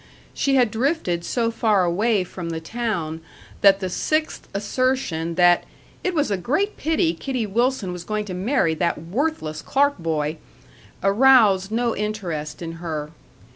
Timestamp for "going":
8.03-8.25